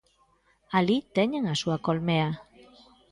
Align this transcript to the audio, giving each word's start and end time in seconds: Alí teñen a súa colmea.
Alí 0.77 0.97
teñen 1.17 1.43
a 1.47 1.55
súa 1.61 1.77
colmea. 1.87 2.29